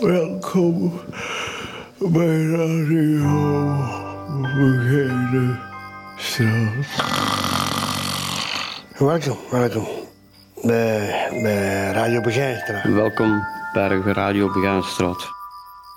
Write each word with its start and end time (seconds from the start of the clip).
Welkom 0.00 0.92
bij 1.98 2.46
Radio 2.46 3.26
Begijnenstraat. 4.54 6.86
Welkom, 8.98 9.36
welkom. 9.50 9.95
Bij, 10.66 11.28
bij 11.42 11.90
Radio 11.92 12.20
Begijnenstraat. 12.20 12.84
Welkom 12.84 13.46
bij 13.72 13.88
Radio 14.04 14.52
Begaanstraat. 14.52 15.28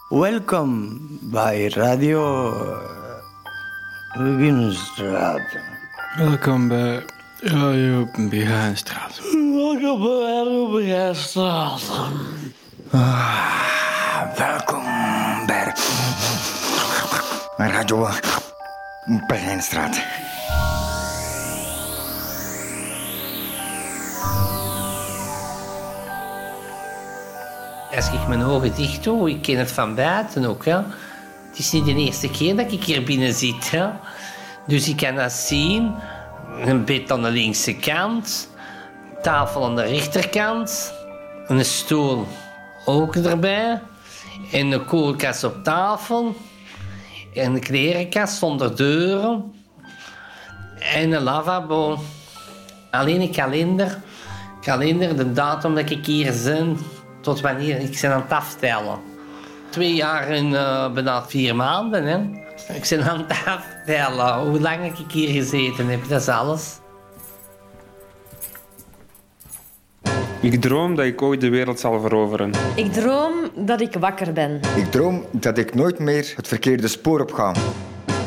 Welkom 0.10 0.98
bij 1.22 1.68
Radio 1.68 2.64
Beginstraat. 4.18 5.58
Welkom 6.18 6.68
bij 6.68 7.06
Radio 7.40 8.08
Begaanstraat. 8.30 9.22
Welkom 9.54 10.02
bij 10.02 10.44
Radio 10.44 10.72
Beginstraat. 10.72 11.82
Welkom 14.38 14.84
bij, 15.48 15.74
bij 17.58 17.70
Radio 17.70 18.08
Begijnstraat. 19.28 20.29
Als 28.00 28.12
ik 28.12 28.28
mijn 28.28 28.44
ogen 28.44 28.76
dicht 28.76 29.04
doe, 29.04 29.30
ik 29.30 29.42
ken 29.42 29.58
het 29.58 29.72
van 29.72 29.96
buiten 29.96 30.46
ook. 30.46 30.66
Hè. 30.66 30.76
Het 31.50 31.58
is 31.58 31.72
niet 31.72 31.86
de 31.86 31.96
eerste 31.96 32.30
keer 32.30 32.56
dat 32.56 32.72
ik 32.72 32.84
hier 32.84 33.04
binnen 33.04 33.34
zit. 33.34 33.72
Dus 34.68 34.90
ik 34.90 34.98
kan 34.98 35.16
dat 35.16 35.32
zien. 35.32 35.96
Een 36.66 36.86
bed 36.86 37.12
aan 37.12 37.22
de 37.22 37.30
linkse 37.30 37.76
kant. 37.76 38.50
Tafel 39.22 39.66
aan 39.66 39.76
de 39.76 39.84
rechterkant. 39.84 40.94
Een 41.48 41.66
stoel 41.66 42.28
ook 42.86 43.16
erbij. 43.16 43.82
En 44.52 44.72
een 44.72 44.86
koelkast 44.86 45.44
op 45.44 45.64
tafel. 45.64 46.36
En 47.34 47.54
een 47.54 47.60
klerenkast 47.60 48.38
zonder 48.38 48.76
deuren. 48.76 49.54
En 50.94 51.12
een 51.12 51.24
lavabo. 51.24 52.00
Alleen 52.92 53.22
een 53.22 53.32
kalender. 53.32 54.00
Kalender, 54.62 55.16
de 55.16 55.32
datum 55.32 55.76
dat 55.76 55.90
ik 55.90 56.06
hier 56.06 56.34
ben. 56.44 56.78
Tot 57.30 57.42
wanneer 57.42 57.80
ik 57.80 57.98
ben 58.02 58.12
aan 58.12 58.22
het 58.22 58.32
aftellen. 58.32 59.00
Twee 59.70 59.94
jaar 59.94 60.28
en 60.28 60.46
uh, 60.46 60.92
bijna 60.92 61.24
vier 61.28 61.56
maanden. 61.56 62.04
Hè. 62.06 62.18
Ik 62.74 62.86
ben 62.90 63.04
aan 63.04 63.26
het 63.28 63.38
aftellen. 63.46 64.50
Hoe 64.50 64.60
lang 64.60 64.86
ik 64.86 65.12
hier 65.12 65.30
gezeten 65.30 65.88
heb, 65.88 66.08
dat 66.08 66.22
is 66.22 66.28
alles. 66.28 66.80
Ik 70.42 70.62
droom 70.62 70.96
dat 70.96 71.06
ik 71.06 71.22
ooit 71.22 71.42
de 71.42 71.50
wereld 71.50 71.80
zal 71.80 72.00
veroveren. 72.00 72.52
Ik 72.76 72.94
droom 72.94 73.34
dat 73.56 73.82
ik 73.82 73.94
wakker 73.94 74.34
ben. 74.34 74.60
Ik 74.76 74.92
droom 74.92 75.26
dat 75.32 75.58
ik 75.58 75.76
nooit 75.76 76.00
meer 76.00 76.34
het 76.36 76.48
verkeerde 76.48 76.88
spoor 76.88 77.22
op 77.22 77.32
ga. 77.32 77.54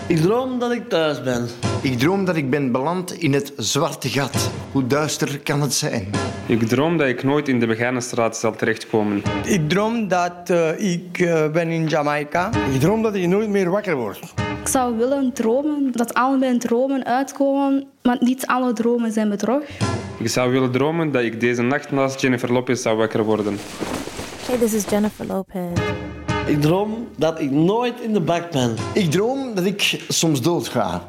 Ik 0.06 0.17
droom 0.17 0.58
dat 0.58 0.72
ik 0.72 0.89
thuis 0.89 1.22
ben. 1.22 1.47
Ik 1.83 1.98
droom 1.98 2.25
dat 2.25 2.36
ik 2.36 2.50
ben 2.50 2.72
beland 2.72 3.12
in 3.12 3.33
het 3.33 3.53
zwarte 3.56 4.09
gat. 4.09 4.50
Hoe 4.72 4.86
duister 4.86 5.41
kan 5.41 5.61
het 5.61 5.75
zijn? 5.75 6.11
Ik 6.47 6.62
droom 6.62 6.97
dat 6.97 7.09
ik 7.09 7.22
nooit 7.22 7.48
in 7.48 7.61
de 7.61 7.67
Begijnenstraat 7.67 8.36
zal 8.36 8.56
terechtkomen. 8.56 9.22
Ik 9.44 9.69
droom 9.69 10.09
dat 10.09 10.50
uh, 10.50 10.92
ik 10.92 11.19
uh, 11.19 11.50
ben 11.50 11.69
in 11.69 11.87
Jamaica. 11.87 12.50
Ik 12.72 12.81
droom 12.81 13.03
dat 13.03 13.15
ik 13.15 13.26
nooit 13.26 13.49
meer 13.49 13.71
wakker 13.71 13.97
word. 13.97 14.19
Ik 14.60 14.69
zou 14.69 14.97
willen 14.97 15.32
dromen 15.32 15.93
dat 15.93 16.15
al 16.15 16.38
mijn 16.38 16.59
dromen 16.59 17.05
uitkomen, 17.05 17.87
want 18.03 18.21
niet 18.21 18.47
alle 18.47 18.72
dromen 18.72 19.12
zijn 19.12 19.28
bedrog. 19.28 19.62
Ik 20.19 20.28
zou 20.28 20.53
willen 20.53 20.71
dromen 20.71 21.12
dat 21.12 21.22
ik 21.22 21.41
deze 21.41 21.62
nacht 21.62 21.91
naast 21.91 22.21
Jennifer 22.21 22.53
Lopez 22.53 22.82
zou 22.82 22.97
wakker 22.97 23.25
worden. 23.25 23.59
Hey, 24.47 24.59
this 24.59 24.72
is 24.72 24.84
Jennifer 24.91 25.26
Lopez. 25.26 25.81
Ik 26.47 26.60
droom 26.60 27.08
dat 27.16 27.41
ik 27.41 27.50
nooit 27.50 28.00
in 28.00 28.12
de 28.12 28.20
bak 28.20 28.50
ben. 28.50 28.75
Ik 28.94 29.10
droom 29.10 29.54
dat 29.54 29.64
ik 29.64 30.04
soms 30.08 30.42
doodga. 30.42 31.08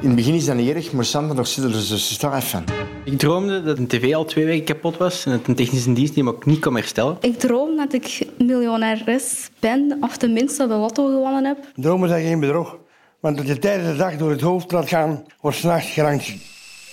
In 0.00 0.06
het 0.06 0.16
begin 0.16 0.34
is 0.34 0.44
dat 0.44 0.56
niet 0.56 0.74
erg, 0.74 0.92
maar 0.92 1.04
Sander 1.04 1.36
nog 1.36 1.46
zit 1.46 1.64
er 1.64 1.80
zo 1.80 1.96
stijf 1.96 2.50
van. 2.50 2.64
Ik 3.04 3.18
droomde 3.18 3.62
dat 3.62 3.78
een 3.78 3.86
tv 3.86 4.14
al 4.14 4.24
twee 4.24 4.44
weken 4.44 4.64
kapot 4.64 4.96
was 4.96 5.26
en 5.26 5.32
dat 5.32 5.46
een 5.46 5.54
technische 5.54 5.92
dienst 5.92 6.14
die 6.14 6.28
ook 6.28 6.46
niet 6.46 6.60
kon 6.60 6.74
herstellen. 6.74 7.16
Ik 7.20 7.38
droom 7.38 7.76
dat 7.76 7.92
ik 7.92 8.26
miljonaires 8.38 9.50
ben, 9.58 9.96
of 10.00 10.16
tenminste 10.16 10.66
de 10.66 10.74
lotto 10.74 11.06
gewonnen 11.06 11.44
heb. 11.44 11.58
Dromen 11.74 12.08
zijn 12.08 12.24
geen 12.26 12.40
bedrog, 12.40 12.78
want 13.20 13.36
dat 13.36 13.46
je 13.46 13.58
tijdens 13.58 13.90
de 13.90 13.96
dag 13.96 14.16
door 14.16 14.30
het 14.30 14.40
hoofd 14.40 14.72
laat 14.72 14.88
gaan, 14.88 15.24
wordt 15.40 15.56
s'nachts 15.56 15.90
gerankt. 15.90 16.32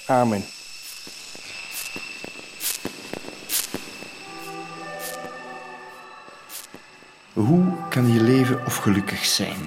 Amen. 0.08 0.44
Hoe 7.38 7.64
kan 7.90 8.14
je 8.14 8.22
leven 8.22 8.66
of 8.66 8.76
gelukkig 8.76 9.26
zijn? 9.26 9.58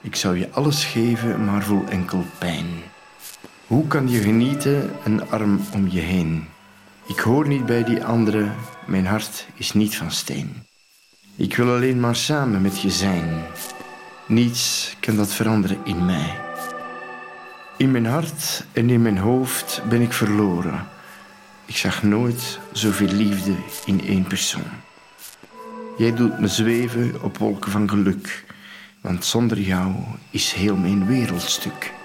Ik 0.00 0.16
zou 0.16 0.38
je 0.38 0.50
alles 0.50 0.84
geven, 0.84 1.44
maar 1.44 1.62
voel 1.62 1.84
enkel 1.86 2.24
pijn. 2.38 2.66
Hoe 3.66 3.86
kan 3.86 4.08
je 4.08 4.20
genieten, 4.20 4.90
een 5.04 5.30
arm 5.30 5.60
om 5.72 5.88
je 5.88 6.00
heen? 6.00 6.48
Ik 7.06 7.18
hoor 7.18 7.48
niet 7.48 7.66
bij 7.66 7.84
die 7.84 8.04
anderen, 8.04 8.54
mijn 8.86 9.06
hart 9.06 9.46
is 9.54 9.72
niet 9.72 9.96
van 9.96 10.10
steen. 10.10 10.66
Ik 11.36 11.56
wil 11.56 11.74
alleen 11.74 12.00
maar 12.00 12.16
samen 12.16 12.62
met 12.62 12.80
je 12.80 12.90
zijn. 12.90 13.42
Niets 14.26 14.96
kan 15.00 15.16
dat 15.16 15.32
veranderen 15.32 15.78
in 15.84 16.04
mij. 16.04 16.40
In 17.76 17.90
mijn 17.90 18.06
hart 18.06 18.64
en 18.72 18.90
in 18.90 19.02
mijn 19.02 19.18
hoofd 19.18 19.82
ben 19.88 20.00
ik 20.00 20.12
verloren. 20.12 20.88
Ik 21.66 21.76
zag 21.76 22.02
nooit 22.02 22.58
zoveel 22.72 23.12
liefde 23.12 23.54
in 23.84 24.06
één 24.06 24.26
persoon. 24.26 24.86
Jij 25.98 26.14
doet 26.14 26.40
me 26.40 26.48
zweven 26.48 27.22
op 27.22 27.38
wolken 27.38 27.70
van 27.70 27.88
geluk, 27.88 28.44
want 29.00 29.24
zonder 29.24 29.60
jou 29.60 29.94
is 30.30 30.52
heel 30.52 30.76
mijn 30.76 31.06
wereldstuk. 31.06 31.97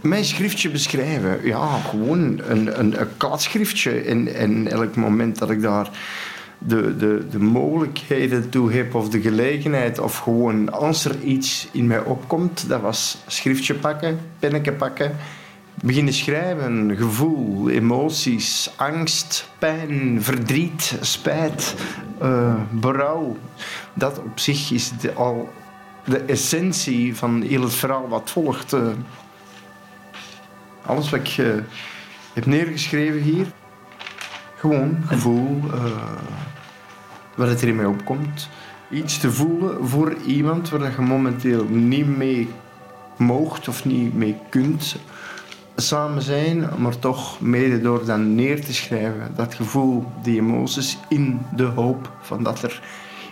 Mijn 0.00 0.24
schriftje 0.24 0.70
beschrijven. 0.70 1.46
Ja, 1.46 1.78
gewoon 1.78 2.40
een, 2.48 2.78
een, 2.78 3.00
een 3.00 3.08
kladschriftje. 3.16 3.90
En, 3.90 4.68
elk 4.70 4.96
moment 4.96 5.38
dat 5.38 5.50
ik 5.50 5.62
daar 5.62 5.90
de, 6.58 6.96
de, 6.96 7.26
de 7.30 7.38
mogelijkheden 7.38 8.48
toe 8.48 8.72
heb 8.72 8.94
of 8.94 9.08
de 9.08 9.20
gelegenheid 9.20 9.98
of 9.98 10.18
gewoon 10.18 10.72
als 10.72 11.04
er 11.04 11.20
iets 11.20 11.68
in 11.72 11.86
mij 11.86 12.00
opkomt, 12.00 12.68
dat 12.68 12.80
was 12.80 13.18
schriftje 13.26 13.74
pakken, 13.74 14.20
pennetje 14.38 14.72
pakken, 14.72 15.16
beginnen 15.82 16.14
schrijven. 16.14 16.96
Gevoel, 16.96 17.68
emoties, 17.68 18.70
angst, 18.76 19.48
pijn, 19.58 20.22
verdriet, 20.22 20.98
spijt, 21.00 21.74
uh, 22.22 22.54
berouw. 22.70 23.36
Dat 23.94 24.18
op 24.18 24.38
zich 24.38 24.70
is 24.70 24.92
al 25.14 25.48
de 26.04 26.18
essentie 26.18 27.16
van 27.16 27.42
heel 27.42 27.62
het 27.62 27.74
verhaal 27.74 28.08
wat 28.08 28.30
volgt. 28.30 28.72
Uh, 28.72 28.88
alles 30.90 31.10
wat 31.10 31.20
ik 31.20 31.36
uh, 31.36 31.54
heb 32.32 32.46
neergeschreven 32.46 33.20
hier. 33.20 33.46
Gewoon 34.56 34.96
gevoel, 35.06 35.60
uh, 35.64 35.84
wat 37.36 37.48
het 37.48 37.62
er 37.62 37.68
in 37.68 37.76
mij 37.76 37.84
opkomt. 37.84 38.48
Iets 38.90 39.18
te 39.18 39.32
voelen 39.32 39.88
voor 39.88 40.14
iemand 40.26 40.68
waar 40.68 40.92
je 40.96 41.02
momenteel 41.02 41.64
niet 41.64 42.16
mee 42.16 42.48
moogt 43.16 43.68
of 43.68 43.84
niet 43.84 44.14
mee 44.14 44.36
kunt 44.48 44.96
samen 45.76 46.22
zijn, 46.22 46.68
maar 46.78 46.98
toch 46.98 47.40
mede 47.40 47.80
door 47.80 48.04
dan 48.04 48.34
neer 48.34 48.64
te 48.64 48.74
schrijven, 48.74 49.32
dat 49.36 49.54
gevoel, 49.54 50.04
die 50.22 50.38
emoties, 50.38 50.98
in 51.08 51.40
de 51.56 51.64
hoop 51.64 52.10
van 52.20 52.42
dat 52.42 52.62
er 52.62 52.82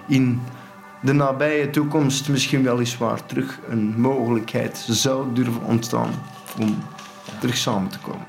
in 0.08 0.40
de 1.02 1.12
nabije 1.12 1.70
toekomst 1.70 2.28
misschien 2.28 2.62
weliswaar 2.62 3.26
terug 3.26 3.58
een 3.68 3.94
mogelijkheid 4.00 4.86
zou 4.88 5.32
durven 5.32 5.62
ontstaan 5.62 6.10
om 6.58 6.78
terug 7.38 7.56
samen 7.56 7.90
te 7.90 7.98
komen. 7.98 8.26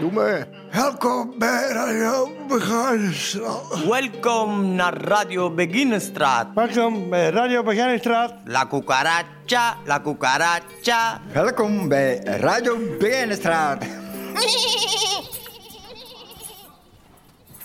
Doe 0.00 0.12
me. 0.12 0.46
Welkom 0.72 1.34
bij 1.38 1.68
Radio 1.68 2.30
Begaanstraat. 2.48 3.84
Welkom 3.88 4.74
naar 4.74 4.96
Radio 4.96 5.50
Beginnenstraat. 5.50 6.46
Welkom 6.54 7.10
bij 7.10 7.30
Radio 7.30 7.62
Beginnenstraat. 7.62 8.34
La 8.44 8.66
cucaracha, 8.66 9.76
la 9.84 10.00
cucaracha. 10.00 11.20
Welkom 11.32 11.88
bij 11.88 12.20
Radio 12.24 12.76
Begijnenstraat. 12.98 13.84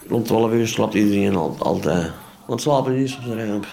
Rond 0.10 0.26
12 0.26 0.52
uur 0.52 0.68
slaapt 0.68 0.94
iedereen 0.94 1.36
al, 1.36 1.56
altijd. 1.60 2.12
Want 2.50 2.62
slapen 2.62 2.96
is 2.96 3.16
op 3.18 3.24
zijn 3.24 3.50
ramp. 3.50 3.66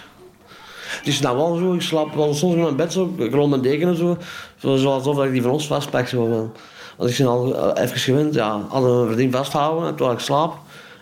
Het 0.87 1.07
is 1.07 1.19
nou 1.19 1.37
wel 1.37 1.55
zo, 1.55 1.73
ik 1.73 1.81
slaap 1.81 2.15
wel 2.15 2.33
soms 2.33 2.53
in 2.53 2.61
mijn 2.61 2.75
bed 2.75 2.93
zo, 2.93 3.13
ik 3.17 3.33
rol 3.33 3.47
mijn 3.47 3.61
deken 3.61 3.87
en 3.87 3.95
zo. 3.95 4.17
zo 4.57 4.91
alsof 4.91 5.23
ik 5.23 5.31
die 5.31 5.41
van 5.41 5.51
ons 5.51 5.67
vastpak. 5.67 6.07
Zo, 6.07 6.27
van. 6.27 6.51
Want 6.97 7.09
ik 7.09 7.17
ben 7.17 7.27
al 7.27 7.73
eh, 7.75 7.83
even 7.83 7.97
gewend, 7.97 8.33
ja, 8.33 8.65
alle 8.69 8.95
mijn 8.95 9.05
vriendin 9.05 9.31
vasthouden 9.31 9.95
terwijl 9.95 10.17
ik 10.17 10.23
slaap. 10.23 10.57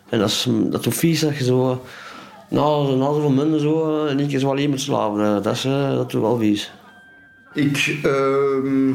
En 0.09 0.19
dat 0.19 0.29
is, 0.29 0.47
dat 0.49 0.79
is 0.79 0.85
zo 0.93 0.99
vies 0.99 1.19
dat 1.19 1.37
je 1.37 1.43
zo, 1.43 1.81
nou, 2.49 2.97
zoveel 2.97 3.29
minder 3.29 3.59
zo, 3.59 4.05
en 4.05 4.19
ik 4.19 4.27
keer 4.27 4.39
zo 4.39 4.49
alleen 4.49 4.69
moet 4.69 4.81
slapen. 4.81 5.25
eh, 5.25 5.43
Dat 5.43 5.53
is, 5.55 5.65
eh, 5.65 5.89
dat 5.95 6.11
wel 6.11 6.37
vies. 6.37 6.71
Ik 7.53 7.99
ehm, 8.03 8.91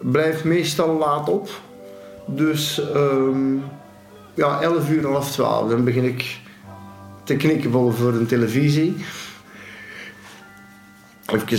blijf 0.00 0.44
meestal 0.44 0.98
laat 0.98 1.28
op. 1.28 1.48
Dus 2.26 2.90
ehm, 2.94 3.56
ja, 4.34 4.60
11 4.60 4.90
uur 4.90 5.04
en 5.04 5.12
half 5.12 5.30
12. 5.30 5.68
Dan 5.68 5.84
begin 5.84 6.04
ik 6.04 6.40
te 7.24 7.36
knikken 7.36 7.70
voor 7.70 8.12
de 8.12 8.26
televisie. 8.26 8.94
Even 11.26 11.48
een 11.50 11.58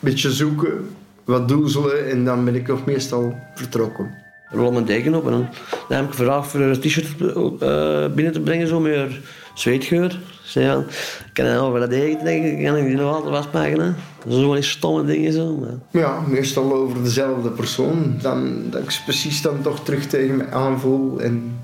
beetje 0.00 0.32
zoeken, 0.32 0.88
wat 1.24 1.48
doezelen 1.48 2.10
en 2.10 2.24
dan 2.24 2.44
ben 2.44 2.54
ik 2.54 2.66
nog 2.66 2.84
meestal 2.84 3.34
vertrokken. 3.54 4.26
Ik 4.50 4.58
rol 4.58 4.72
mijn 4.72 4.84
deken 4.84 5.14
op 5.14 5.24
en 5.24 5.30
dan, 5.30 5.48
dan 5.88 5.96
heb 5.96 6.06
ik 6.06 6.14
gevraagd 6.14 6.48
voor 6.48 6.60
een 6.60 6.80
t-shirt 6.80 7.06
eh, 7.20 8.14
binnen 8.14 8.32
te 8.32 8.40
brengen, 8.40 8.68
zo 8.68 8.80
met 8.80 9.12
zweetgeur. 9.54 10.20
Ja, 10.54 10.78
ik 10.78 11.30
kan 11.32 11.44
dan 11.44 11.56
over 11.56 11.80
dat 11.80 11.90
deken 11.90 12.24
denken, 12.24 12.64
kan 12.64 12.76
ik 12.76 12.86
die 12.86 12.96
nog 12.96 13.14
altijd 13.14 13.34
vastpakken. 13.34 13.80
Hè? 13.80 13.86
Dat 14.24 14.32
zijn 14.32 14.40
gewoon 14.40 14.62
stomme 14.62 15.04
dingen 15.04 15.32
zo. 15.32 15.56
Maar. 15.56 16.02
Ja, 16.02 16.20
meestal 16.20 16.72
over 16.74 17.02
dezelfde 17.02 17.50
persoon. 17.50 18.18
Dan, 18.22 18.62
dat 18.70 18.82
ik 18.82 19.00
precies 19.04 19.42
dan 19.42 19.62
toch 19.62 19.84
terug 19.84 20.06
tegen 20.06 20.36
me 20.36 20.50
aanvoel. 20.50 21.20
En, 21.20 21.58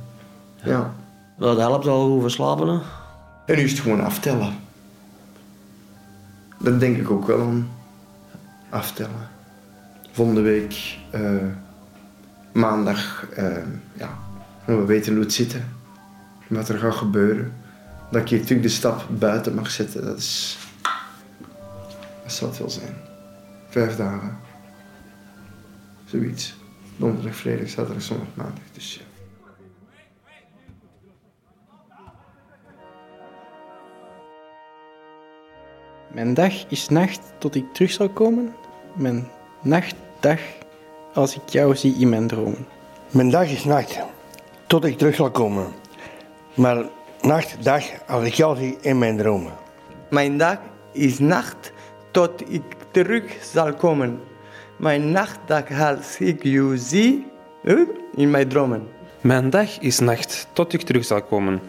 ja. 0.65 0.95
Nou, 1.39 1.57
dat 1.57 1.69
helpt 1.69 1.87
al 1.87 2.01
over 2.01 2.31
slapen. 2.31 2.69
Hè? 2.69 2.79
En 3.47 3.57
nu 3.57 3.63
is 3.63 3.71
het 3.71 3.81
gewoon 3.81 4.05
aftellen. 4.05 4.55
Dat 6.59 6.81
denk 6.81 6.97
ik 6.97 7.11
ook 7.11 7.27
wel 7.27 7.41
aan. 7.41 7.69
Aftellen. 8.69 9.29
Volgende 10.11 10.41
week, 10.41 10.99
eh, 11.11 11.47
maandag, 12.53 13.29
eh, 13.35 13.57
ja, 13.93 14.19
we 14.65 14.85
weten 14.85 15.13
hoe 15.13 15.23
het 15.23 15.33
zit. 15.33 15.57
Wat 16.47 16.69
er 16.69 16.79
gaat 16.79 16.95
gebeuren. 16.95 17.53
Dat 18.11 18.23
ik 18.23 18.31
natuurlijk 18.31 18.63
de 18.63 18.69
stap 18.69 19.07
buiten 19.11 19.55
mag 19.55 19.71
zetten, 19.71 20.05
dat 20.05 20.19
is... 20.19 20.59
Dat 22.23 22.33
zal 22.33 22.49
het 22.49 22.59
wel 22.59 22.71
zijn. 22.71 22.95
Vijf 23.69 23.97
dagen. 23.97 24.39
Zoiets. 26.05 26.55
Donderdag, 26.97 27.37
vrijdag, 27.37 27.69
zaterdag, 27.69 28.03
zondag, 28.03 28.27
maandag. 28.35 28.65
Dus 28.73 28.95
ja. 28.95 29.14
Mijn 36.09 36.35
dag 36.35 36.53
is 36.69 36.89
nacht 36.89 37.21
tot 37.39 37.55
ik 37.55 37.65
terug 37.73 37.91
zal 37.91 38.09
komen. 38.09 38.55
Mijn 38.93 39.29
nacht, 39.63 39.95
dag, 40.21 40.41
als 41.15 41.37
ik 41.37 41.49
jou 41.49 41.77
zie 41.77 41.97
in 41.99 42.09
mijn 42.09 42.27
dromen. 42.27 42.67
Mijn 43.11 43.31
dag 43.31 43.51
is 43.51 43.65
nacht, 43.65 43.99
tot 44.67 44.85
ik 44.85 44.99
terug 44.99 45.15
zal 45.15 45.31
komen. 45.31 45.67
Maar 46.55 46.85
nacht, 47.21 47.65
dag, 47.65 47.85
als 48.07 48.25
ik 48.25 48.35
jou 48.35 48.57
zie 48.57 48.77
in 48.81 48.99
mijn 48.99 49.17
dromen. 49.17 49.53
Mijn 50.11 50.37
dag 50.37 50.59
is 50.93 51.19
nacht 51.19 51.73
tot 52.11 52.43
ik 52.49 52.63
terug 52.91 53.25
zal 53.43 53.75
komen. 53.75 54.21
Mijn 54.77 55.11
nachtdag 55.11 55.81
als 55.81 56.19
ik 56.19 56.43
jou 56.43 56.77
zie 56.77 57.27
in 58.15 58.31
mijn 58.31 58.49
dromen. 58.49 58.89
Mijn 59.21 59.51
dag 59.51 59.79
is 59.81 59.99
nacht 59.99 60.47
tot 60.53 60.73
ik 60.73 60.83
terug 60.83 61.05
zal 61.05 61.23
komen. 61.23 61.61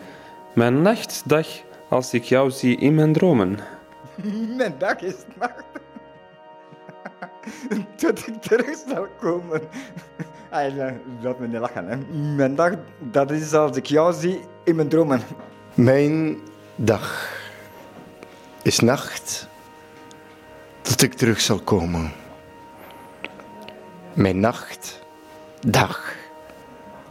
Mijn 0.53 0.81
nachtdag 0.81 1.47
als 1.89 2.13
ik 2.13 2.23
jou 2.23 2.51
zie 2.51 2.77
in 2.77 2.95
mijn 2.95 3.13
dromen. 3.13 3.59
Mijn 4.57 4.75
dag 4.77 4.99
is 4.99 5.15
nacht. 5.39 5.63
Tot 7.95 8.27
ik 8.27 8.41
terug 8.41 8.77
zal 8.87 9.07
komen. 9.19 9.61
Ay, 10.49 10.95
laat 11.21 11.39
me 11.39 11.47
niet 11.47 11.59
lachen. 11.59 11.87
Hè. 11.87 11.97
Mijn 12.35 12.55
dag, 12.55 12.71
dat 12.99 13.31
is 13.31 13.53
als 13.53 13.77
ik 13.77 13.85
jou 13.85 14.13
zie 14.13 14.39
in 14.63 14.75
mijn 14.75 14.87
dromen. 14.87 15.21
Mijn 15.73 16.37
dag 16.75 17.33
is 18.61 18.79
nacht 18.79 19.47
tot 20.85 21.01
ik 21.01 21.13
terug 21.13 21.41
zal 21.41 21.59
komen. 21.59 22.11
Mijn 24.13 24.39
nacht, 24.39 24.99
dag, 25.67 26.15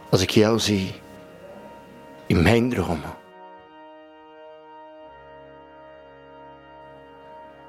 als 0.08 0.22
ik 0.22 0.30
jou 0.30 0.58
zie 0.58 0.94
in 2.26 2.42
mijn 2.42 2.70
dromen. 2.70 3.24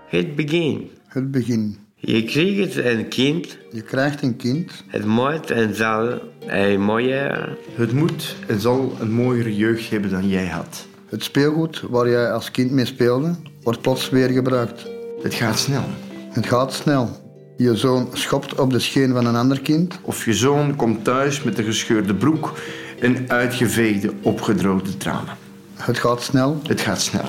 Het 0.06 0.36
begin. 0.36 0.90
Het 1.08 1.32
begin. 1.32 1.78
Je 1.96 2.24
krijgt 2.24 2.76
een 2.76 3.08
kind. 3.08 3.58
Je 3.72 3.82
krijgt 3.82 4.22
een 4.22 4.36
kind. 4.36 4.72
Het 4.88 5.06
moet 5.06 5.52
en 5.52 5.76
zal 5.76 6.20
een 6.48 6.82
mooie... 6.82 7.50
Het 7.76 7.94
moet 7.94 8.36
en 8.48 8.60
zal 8.60 8.96
een 9.00 9.12
mooiere 9.12 9.56
jeugd 9.56 9.90
hebben 9.90 10.10
dan 10.12 10.28
jij 10.28 10.48
had. 10.48 10.88
Het 11.06 11.24
speelgoed 11.24 11.84
waar 11.90 12.10
jij 12.10 12.32
als 12.32 12.52
kind 12.52 12.72
mee 12.72 12.86
speelde, 12.86 13.36
wordt 13.64 13.82
plots 13.82 14.10
weer 14.10 14.30
gebruikt. 14.30 14.86
Het 15.22 15.34
gaat 15.34 15.60
snel. 15.60 15.84
Het 16.30 16.46
gaat 16.46 16.74
snel. 16.74 17.10
Je 17.58 17.76
zoon 17.76 18.08
schopt 18.14 18.60
op 18.60 18.72
de 18.72 18.80
scheen 18.80 19.14
van 19.14 19.26
een 19.26 19.36
ander 19.36 19.62
kind. 19.62 20.00
Of 20.02 20.26
je 20.26 20.34
zoon 20.34 20.76
komt 20.76 21.04
thuis 21.04 21.44
met 21.44 21.58
een 21.58 21.64
gescheurde 21.64 22.16
broek 22.16 22.54
en 23.00 23.26
uitgeveegde, 23.28 24.14
opgedroogde 24.22 24.98
tranen. 24.98 25.38
Het 25.74 25.98
gaat 25.98 26.22
snel. 26.22 26.62
Het 26.68 26.82
gaat 26.82 27.02
snel. 27.02 27.26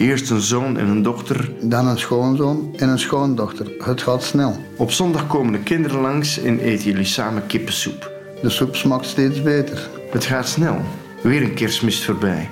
Eerst 0.00 0.30
een 0.30 0.40
zoon 0.40 0.78
en 0.78 0.88
een 0.88 1.02
dochter. 1.02 1.50
Dan 1.60 1.86
een 1.86 1.98
schoonzoon 1.98 2.74
en 2.76 2.88
een 2.88 2.98
schoondochter. 2.98 3.72
Het 3.78 4.02
gaat 4.02 4.22
snel. 4.22 4.56
Op 4.76 4.90
zondag 4.90 5.26
komen 5.26 5.52
de 5.52 5.58
kinderen 5.58 6.00
langs 6.00 6.38
en 6.42 6.58
eten 6.58 6.90
jullie 6.90 7.04
samen 7.04 7.46
kippensoep. 7.46 8.10
De 8.42 8.50
soep 8.50 8.76
smaakt 8.76 9.06
steeds 9.06 9.42
beter. 9.42 9.88
Het 10.10 10.24
gaat 10.24 10.48
snel. 10.48 10.80
Weer 11.22 11.42
een 11.42 11.54
kerstmis 11.54 12.04
voorbij. 12.04 12.48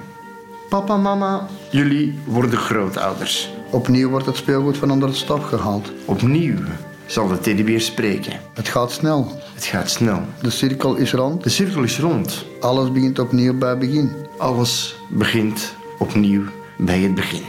Papa, 0.68 0.96
mama, 0.96 1.46
jullie 1.70 2.18
worden 2.24 2.58
grootouders. 2.58 3.50
Opnieuw 3.70 4.08
wordt 4.08 4.26
het 4.26 4.36
speelgoed 4.36 4.76
van 4.76 4.90
onder 4.90 5.08
het 5.08 5.16
stof 5.16 5.44
gehaald. 5.44 5.92
Opnieuw 6.04 6.58
zal 7.06 7.28
de 7.28 7.38
teddybeer 7.38 7.80
spreken. 7.80 8.40
Het 8.54 8.68
gaat 8.68 8.92
snel. 8.92 9.32
Het 9.54 9.64
gaat 9.64 9.90
snel. 9.90 10.22
De 10.42 10.50
cirkel 10.50 10.96
is 10.96 11.12
rond. 11.12 11.42
De 11.42 11.50
cirkel 11.50 11.82
is 11.82 11.98
rond. 11.98 12.44
Alles 12.60 12.92
begint 12.92 13.18
opnieuw 13.18 13.58
bij 13.58 13.78
begin. 13.78 14.12
Alles 14.38 14.96
begint 15.08 15.74
opnieuw 15.98 16.42
bij 16.78 17.00
het 17.00 17.14
begin. 17.14 17.42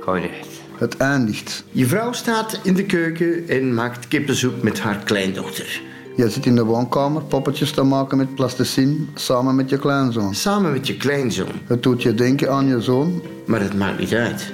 Correct. 0.00 0.48
Het 0.78 0.96
eindigt. 0.96 1.64
Je 1.70 1.86
vrouw 1.86 2.12
staat 2.12 2.60
in 2.62 2.74
de 2.74 2.84
keuken 2.84 3.48
en 3.48 3.74
maakt 3.74 4.08
kippensoep 4.08 4.62
met 4.62 4.80
haar 4.80 4.98
kleindochter. 4.98 5.80
Je 6.16 6.30
zit 6.30 6.46
in 6.46 6.54
de 6.54 6.64
woonkamer 6.64 7.22
poppetjes 7.22 7.70
te 7.70 7.82
maken 7.82 8.16
met 8.16 8.34
plasticine 8.34 8.96
samen 9.14 9.54
met 9.54 9.70
je 9.70 9.78
kleinzoon. 9.78 10.34
Samen 10.34 10.72
met 10.72 10.86
je 10.86 10.96
kleinzoon. 10.96 11.52
Het 11.66 11.82
doet 11.82 12.02
je 12.02 12.14
denken 12.14 12.50
aan 12.50 12.66
je 12.66 12.80
zoon. 12.80 13.22
Maar 13.46 13.60
het 13.60 13.74
maakt 13.74 13.98
niet 13.98 14.14
uit. 14.14 14.52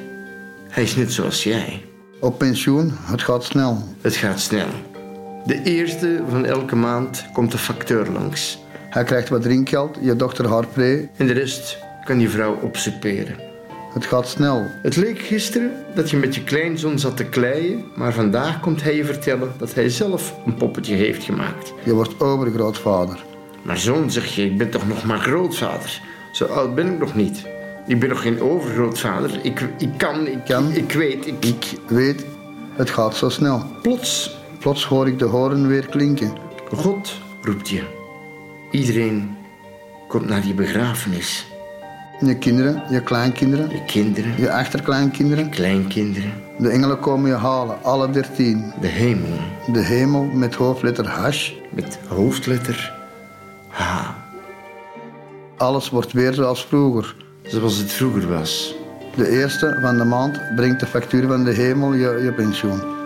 Hij 0.69 0.83
is 0.83 0.97
net 0.97 1.13
zoals 1.13 1.45
jij. 1.45 1.85
Op 2.21 2.39
pensioen, 2.39 2.93
het 3.01 3.23
gaat 3.23 3.45
snel. 3.45 3.89
Het 4.01 4.17
gaat 4.17 4.41
snel. 4.41 4.69
De 5.47 5.63
eerste 5.63 6.23
van 6.29 6.45
elke 6.45 6.77
maand 6.77 7.25
komt 7.33 7.53
de 7.53 7.59
facteur 7.59 8.11
langs. 8.13 8.59
Hij 8.91 9.05
krijgt 9.05 9.29
wat 9.29 9.43
drinkgeld, 9.43 9.99
je 10.01 10.17
dochter 10.17 10.49
haar 10.49 10.67
pre. 10.67 11.09
En 11.17 11.27
de 11.27 11.33
rest 11.33 11.79
kan 12.05 12.21
je 12.21 12.29
vrouw 12.29 12.59
opsoeperen. 12.63 13.37
Het 13.95 14.07
gaat 14.07 14.29
snel. 14.29 14.67
Het 14.83 14.97
leek 14.97 15.19
gisteren 15.19 15.71
dat 15.95 16.11
je 16.11 16.17
met 16.17 16.35
je 16.35 16.45
kleinzoon 16.45 16.99
zat 16.99 17.17
te 17.17 17.25
kleien, 17.25 17.85
maar 17.95 18.13
vandaag 18.13 18.61
komt 18.61 18.83
hij 18.83 18.97
je 18.97 19.05
vertellen 19.05 19.53
dat 19.59 19.75
hij 19.75 19.89
zelf 19.89 20.35
een 20.47 20.55
poppetje 20.55 20.95
heeft 20.95 21.25
gemaakt. 21.25 21.73
Je 21.85 21.95
wordt 21.95 22.21
overgrootvader. 22.21 23.25
Maar 23.63 23.79
zoon, 23.79 24.11
zeg 24.11 24.35
je, 24.35 24.45
ik 24.45 24.59
ben 24.59 24.71
toch 24.71 24.89
nog 24.89 25.05
maar 25.05 25.19
grootvader? 25.19 26.01
Zo 26.33 26.45
oud 26.45 26.75
ben 26.75 26.93
ik 26.93 26.99
nog 26.99 27.15
niet. 27.15 27.47
Ik 27.87 28.01
ben 28.01 28.09
nog 28.09 28.23
geen 28.23 28.41
overgrootvader. 28.41 29.41
Ik, 29.43 29.61
ik 29.79 29.91
kan, 29.97 30.27
ik, 30.27 30.45
kan. 30.45 30.73
ik 30.73 30.93
weet, 30.93 31.27
ik... 31.27 31.45
Ik 31.45 31.79
weet, 31.89 32.25
het 32.77 32.91
gaat 32.91 33.17
zo 33.17 33.29
snel. 33.29 33.63
Plots, 33.83 34.39
Plots 34.59 34.85
hoor 34.85 35.07
ik 35.07 35.19
de 35.19 35.25
horen 35.25 35.69
weer 35.69 35.87
klinken. 35.87 36.33
God 36.73 37.19
roept 37.43 37.69
je. 37.69 37.98
Iedereen 38.71 39.37
komt 40.09 40.29
naar 40.29 40.43
die 40.43 40.55
begrafenis. 40.55 41.47
Je 42.21 42.39
kinderen, 42.39 42.83
je 42.91 43.03
kleinkinderen. 43.03 43.71
Je 43.71 43.85
kinderen. 43.85 44.35
Je 44.37 44.53
achterkleinkinderen. 44.53 45.51
Kleinkinderen. 45.51 46.33
De 46.59 46.69
engelen 46.69 47.01
komen 47.01 47.31
je 47.31 47.37
halen, 47.37 47.83
alle 47.83 48.11
dertien. 48.11 48.73
De 48.81 48.87
hemel. 48.87 49.39
De 49.73 49.81
hemel 49.81 50.25
met 50.25 50.55
hoofdletter 50.55 51.09
hash. 51.09 51.53
Met 51.71 51.99
hoofdletter 52.09 52.93
H. 53.69 54.11
Alles 55.57 55.91
wordt 55.91 56.13
weer 56.13 56.33
zoals 56.33 56.67
vroeger. 56.67 57.17
Zoals 57.43 57.77
het 57.77 57.93
vroeger 57.93 58.29
was. 58.29 58.75
De 59.17 59.31
eerste 59.31 59.79
van 59.81 59.99
de 59.99 60.05
maand 60.05 60.41
brengt 60.57 60.81
de 60.81 60.87
factuur 60.87 61.27
van 61.27 61.45
de 61.45 61.53
hemel 61.53 61.93
je, 61.93 62.21
je 62.25 62.33
pensioen. 62.33 62.98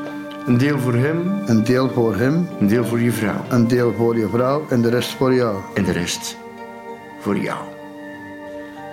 Een 0.46 0.58
deel 0.58 0.78
voor 0.78 0.94
hem. 0.94 1.42
Een 1.46 1.64
deel 1.64 1.90
voor 1.90 2.16
hem. 2.16 2.48
Een 2.60 2.66
deel 2.66 2.84
voor 2.84 3.00
je 3.00 3.12
vrouw. 3.12 3.44
Een 3.48 3.68
deel 3.68 3.94
voor 3.96 4.18
je 4.18 4.28
vrouw 4.28 4.66
en 4.68 4.82
de 4.82 4.88
rest 4.88 5.10
voor 5.10 5.34
jou. 5.34 5.56
En 5.74 5.84
de 5.84 5.92
rest 5.92 6.36
voor 7.20 7.38
jou. 7.38 7.58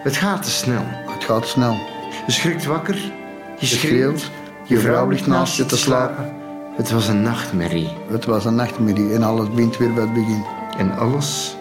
Het 0.04 0.18
gaat 0.18 0.44
te 0.44 0.50
snel. 0.50 0.84
Het 0.86 1.24
gaat 1.24 1.48
snel. 1.48 1.78
Je 2.26 2.32
schrikt 2.32 2.66
wakker. 2.66 3.12
Je 3.60 3.66
schreeuwt. 3.66 4.32
Je 4.64 4.78
vrouw 4.78 5.08
ligt 5.08 5.28
naast 5.28 5.58
je 5.58 5.66
te 5.66 5.78
slapen. 5.78 6.34
Het 6.76 6.92
was 6.92 7.08
een 7.08 7.22
nachtmerrie. 7.22 7.90
Het 8.10 8.26
was 8.26 8.46
een 8.46 8.56
nachtmerrie 8.56 9.14
en 9.14 9.24
alles 9.24 9.50
begint 9.50 9.78
weer 9.78 9.94
bij 9.94 10.04
het 10.04 10.14
begin. 10.14 10.44
En 10.78 10.98
alles 10.98 11.58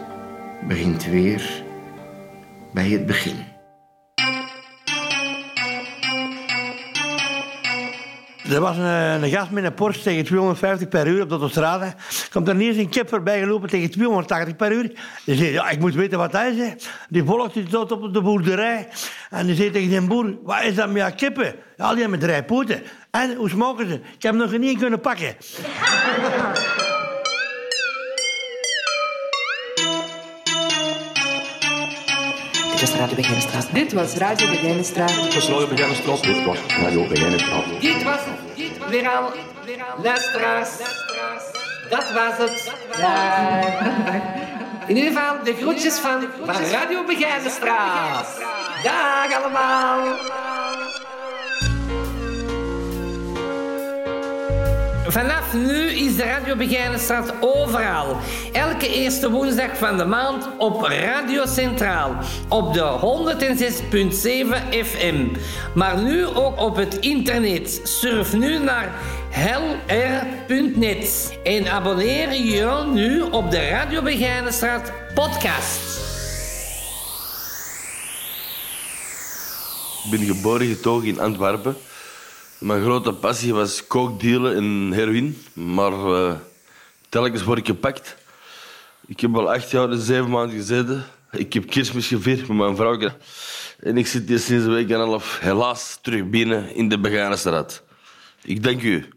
begint 0.67 1.05
weer 1.05 1.63
bij 2.73 2.89
het 2.89 3.07
begin. 3.07 3.58
Er 8.49 8.61
was 8.61 8.77
een, 8.77 9.23
een 9.23 9.31
gast 9.31 9.51
met 9.51 9.65
een 9.65 9.75
Porsche 9.75 10.03
tegen 10.03 10.25
250 10.25 10.89
per 10.89 11.07
uur 11.07 11.23
op 11.23 11.29
de 11.29 11.35
autostrade. 11.35 11.95
Komt 12.33 12.49
er 12.49 12.55
ineens 12.55 12.77
een 12.77 12.89
kip 12.89 13.09
voorbij 13.09 13.41
gelopen 13.41 13.69
tegen 13.69 13.91
280 13.91 14.57
per 14.57 14.73
uur. 14.73 14.93
Die 15.25 15.37
zei, 15.37 15.51
ja, 15.51 15.69
ik 15.69 15.79
moet 15.81 15.95
weten 15.95 16.19
wat 16.19 16.33
hij 16.33 16.51
is. 16.51 16.89
Die 17.09 17.25
volgt 17.25 17.55
die 17.55 17.69
tot 17.69 17.93
op 17.93 18.15
de 18.15 18.21
boerderij. 18.21 18.89
En 19.31 19.47
die 19.47 19.55
zei 19.55 19.71
tegen 19.71 19.91
den 19.91 20.09
boer, 20.09 20.35
wat 20.43 20.63
is 20.63 20.75
dat 20.75 20.87
met 20.89 20.97
jouw 20.97 21.15
kippen? 21.17 21.55
Ja, 21.77 21.93
die 21.93 22.01
hebben 22.01 22.19
drie 22.19 22.43
poten. 22.43 22.83
En, 23.11 23.35
hoe 23.35 23.49
smoken 23.49 23.89
ze? 23.89 23.95
Ik 23.95 24.23
heb 24.23 24.35
nog 24.35 24.59
niet 24.59 24.79
kunnen 24.79 25.01
pakken. 25.01 25.37
Was 32.81 32.95
Radio 32.95 33.17
Begijnenstraat. 33.17 33.69
Dit 33.73 33.93
was 33.93 34.15
Radio 34.15 34.47
Begijnenstraat. 34.49 35.09
Dit 35.09 35.35
was 35.35 35.49
Radio 35.49 35.67
Begijnenstraat. 35.67 36.23
Dit 36.23 36.45
was 36.45 36.59
Radio 36.81 37.07
Begijnenstraat. 37.07 37.81
Dit 37.81 38.03
was 38.03 38.21
het. 38.25 38.89
Weer 38.89 39.09
aan. 39.09 39.25
Luisteraars. 40.03 40.69
Dat 41.91 42.13
was 42.13 42.39
het. 42.39 42.73
In 44.87 44.97
ieder 44.97 45.13
geval 45.13 45.45
de 45.45 45.55
groetjes 45.55 45.99
van, 45.99 46.27
van 46.45 46.65
Radio 46.65 47.05
Begijnenstraat. 47.05 48.41
Dag 48.83 49.43
allemaal. 49.43 50.17
Vanaf 55.11 55.55
nu 55.55 55.91
is 55.91 56.17
de 56.17 56.23
Radio 56.23 56.57
Begijnenstraat 56.57 57.35
overal. 57.41 58.17
Elke 58.53 58.89
eerste 58.89 59.31
woensdag 59.31 59.77
van 59.77 59.97
de 59.97 60.05
maand 60.05 60.49
op 60.59 60.83
Radio 60.83 61.47
Centraal. 61.47 62.17
Op 62.49 62.75
de 62.75 62.99
106.7 64.73 64.87
FM. 64.87 65.27
Maar 65.75 65.99
nu 65.99 66.27
ook 66.27 66.61
op 66.61 66.77
het 66.77 66.99
internet. 66.99 67.81
Surf 67.85 68.33
nu 68.33 68.59
naar 68.59 68.93
helr.net. 69.31 71.39
En 71.45 71.69
abonneer 71.69 72.33
je 72.33 72.85
nu 72.93 73.21
op 73.21 73.51
de 73.51 73.69
Radio 73.69 74.03
Begijnenstraat 74.03 74.93
podcast. 75.15 75.81
Ik 80.05 80.11
ben 80.11 80.27
geboren 80.27 80.67
getogen 80.67 81.09
in 81.09 81.21
Antwerpen. 81.21 81.77
Mijn 82.59 82.83
grote 82.83 83.13
passie 83.13 83.55
was 83.55 83.87
kookdealen 83.87 84.57
en 84.57 84.93
heroïne. 84.93 85.33
Maar 85.53 85.93
eh, 85.93 86.35
telkens 87.09 87.43
word 87.43 87.59
ik 87.59 87.67
gepakt. 87.67 88.17
Ik 89.07 89.21
heb 89.21 89.37
al 89.37 89.53
acht 89.53 89.71
jaar 89.71 89.91
en 89.91 90.01
zeven 90.01 90.31
maanden 90.31 90.57
gezeten. 90.57 91.05
Ik 91.33 91.53
heb 91.53 91.71
kerstmis 91.71 92.07
gevierd 92.07 92.49
met 92.49 92.57
mijn 92.57 92.77
vrouw. 92.77 93.11
En 93.79 93.97
ik 93.97 94.07
zit 94.07 94.29
hier 94.29 94.39
sinds 94.39 94.65
een 94.65 94.73
week 94.73 94.91
en 94.91 95.01
een 95.01 95.07
half 95.07 95.39
helaas 95.39 95.99
terug 96.03 96.29
binnen 96.29 96.75
in 96.75 96.89
de 96.89 96.99
Begaanenstraat. 96.99 97.83
Ik 98.43 98.63
dank 98.63 98.83
u. 98.83 99.09